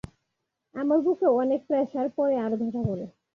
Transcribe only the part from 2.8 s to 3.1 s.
করে।